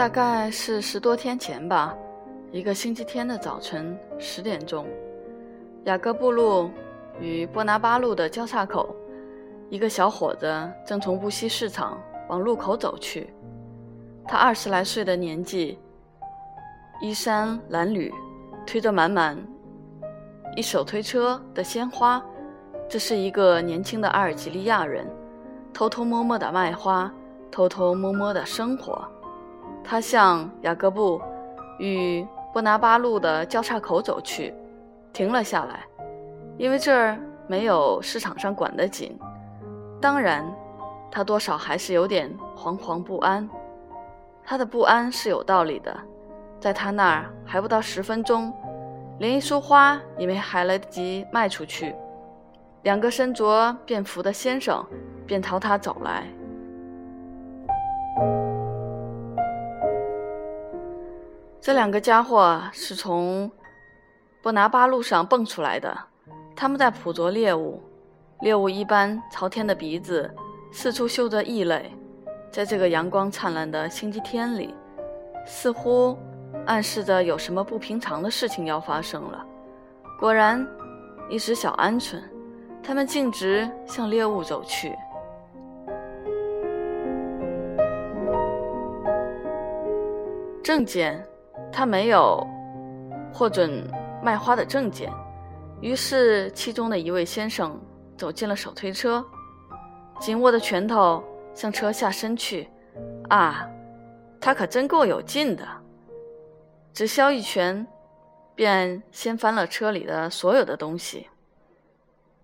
[0.00, 1.94] 大概是十多天前吧，
[2.50, 4.86] 一个星期天的早晨十点钟，
[5.84, 6.70] 雅各布路
[7.20, 8.96] 与波拿巴路的交叉口，
[9.68, 12.00] 一个小伙子正从布西市场
[12.30, 13.30] 往路口走去。
[14.24, 15.78] 他二十来岁的年纪，
[17.02, 18.10] 衣衫褴褛，
[18.66, 19.36] 推着满满
[20.56, 22.24] 一手推车的鲜花。
[22.88, 25.06] 这是一个年轻的阿尔及利亚人，
[25.74, 27.12] 偷偷摸摸的卖花，
[27.50, 29.06] 偷偷摸摸的生活。
[29.82, 31.20] 他向雅各布
[31.78, 34.54] 与布拿巴路的交叉口走去，
[35.12, 35.84] 停了下来，
[36.56, 39.18] 因为这儿没有市场上管得紧。
[40.00, 40.44] 当然，
[41.10, 43.48] 他多少还是有点惶惶不安。
[44.44, 45.96] 他的不安是有道理的，
[46.58, 48.52] 在他那儿还不到十分钟，
[49.18, 51.94] 连一束花也没还来得及卖出去，
[52.82, 54.84] 两个身着便服的先生
[55.26, 56.24] 便朝他走来。
[61.62, 63.50] 这两个家伙是从
[64.40, 65.94] 布拿巴路上蹦出来的，
[66.56, 67.82] 他们在捕捉猎物，
[68.40, 70.34] 猎物一般朝天的鼻子
[70.72, 71.94] 四处嗅着异类，
[72.50, 74.74] 在这个阳光灿烂的星期天里，
[75.44, 76.18] 似乎
[76.64, 79.44] 暗示着有什么不平常的事情要发生了。
[80.18, 80.66] 果然，
[81.28, 82.22] 一只小鹌鹑，
[82.82, 84.96] 他们径直向猎物走去。
[90.62, 91.22] 证件。
[91.72, 92.46] 他没有
[93.32, 93.88] 获准
[94.22, 95.12] 卖花的证件，
[95.80, 97.80] 于是其中的一位先生
[98.16, 99.24] 走进了手推车，
[100.20, 101.22] 紧握的拳头
[101.54, 102.68] 向车下伸去。
[103.28, 103.68] 啊，
[104.40, 105.66] 他可真够有劲的！
[106.92, 107.86] 只削一拳，
[108.54, 111.28] 便掀翻了车里的所有的东西。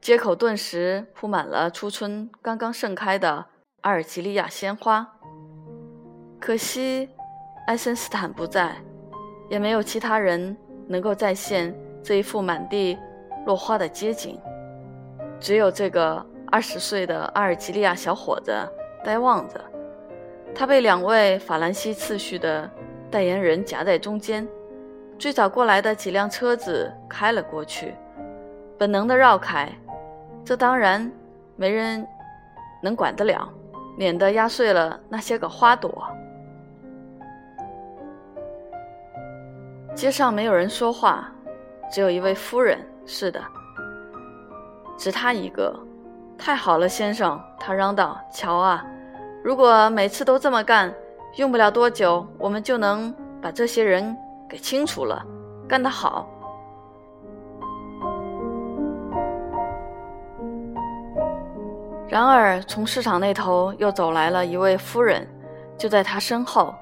[0.00, 3.46] 街口顿时铺满了初春刚刚盛开的
[3.82, 5.14] 阿尔及利亚鲜花。
[6.40, 7.08] 可惜，
[7.68, 8.76] 埃森斯坦不在。
[9.52, 10.56] 也没有其他人
[10.88, 12.98] 能够再现这一幅满地
[13.44, 14.40] 落花的街景，
[15.38, 18.50] 只有这个二十岁的阿尔及利亚小伙子
[19.04, 19.60] 呆望着。
[20.54, 22.70] 他被两位法兰西次序的
[23.10, 24.48] 代言人夹在中间。
[25.18, 27.94] 最早过来的几辆车子开了过去，
[28.78, 29.70] 本能的绕开。
[30.46, 31.12] 这当然
[31.56, 32.06] 没人
[32.82, 33.46] 能管得了，
[33.98, 36.08] 免得压碎了那些个花朵。
[39.94, 41.30] 街上没有人说话，
[41.90, 42.78] 只有一位夫人。
[43.04, 43.40] 是的，
[44.96, 45.78] 只她一个。
[46.38, 48.84] 太好了，先生，他嚷道：“瞧啊，
[49.44, 50.92] 如果每次都这么干，
[51.36, 54.16] 用不了多久，我们就能把这些人
[54.48, 55.24] 给清除了。
[55.68, 56.28] 干得好！”
[62.08, 65.24] 然而，从市场那头又走来了一位夫人，
[65.78, 66.74] 就在他身后，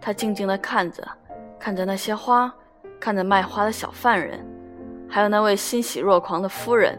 [0.00, 1.02] 他静静地看着。
[1.58, 2.52] 看着那些花，
[3.00, 4.46] 看着卖花的小贩人，
[5.08, 6.98] 还有那位欣喜若狂的夫人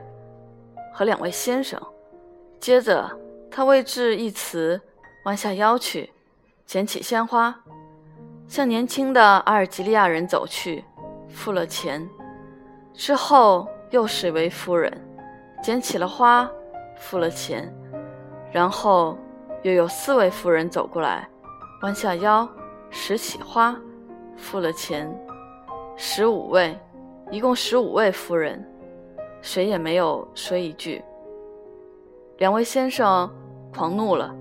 [0.94, 1.82] 和两位先生。
[2.60, 3.10] 接着，
[3.50, 4.80] 他为致一词，
[5.26, 6.12] 弯下腰去，
[6.66, 7.56] 捡起鲜花，
[8.48, 10.84] 向年轻的阿尔及利亚人走去，
[11.30, 12.08] 付了钱。
[12.94, 14.92] 之后，又是一位夫人，
[15.64, 16.50] 捡起了花，
[16.98, 17.74] 付了钱。
[18.52, 19.18] 然后，
[19.62, 21.30] 又有四位夫人走过来，
[21.82, 22.48] 弯下腰，
[22.90, 23.80] 拾起花。
[24.40, 25.14] 付了钱，
[25.96, 26.78] 十五位，
[27.30, 28.66] 一共十五位夫人，
[29.42, 31.04] 谁也没有说一句。
[32.38, 33.30] 两位先生
[33.74, 34.34] 狂怒了，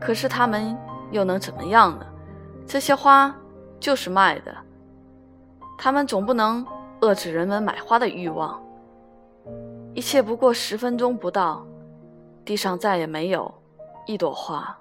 [0.00, 0.76] 可是他们
[1.10, 2.06] 又能怎么样呢？
[2.64, 3.34] 这些花
[3.80, 4.56] 就是卖的，
[5.76, 6.64] 他们总不能
[7.00, 8.62] 遏制人们买花的欲望。
[9.92, 11.66] 一切不过十分钟不到，
[12.44, 13.52] 地上再也没有
[14.06, 14.78] 一朵花。